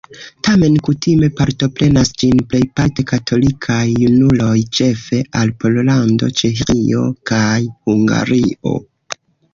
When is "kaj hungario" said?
7.33-8.75